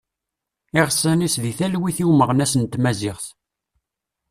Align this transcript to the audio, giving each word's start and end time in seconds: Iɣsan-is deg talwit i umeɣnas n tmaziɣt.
Iɣsan-is 0.79 1.35
deg 1.43 1.55
talwit 1.57 1.97
i 2.03 2.05
umeɣnas 2.09 2.53
n 2.55 2.63
tmaziɣt. 2.65 3.25